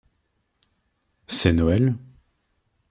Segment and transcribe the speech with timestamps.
[1.27, 1.93] C'est Noël.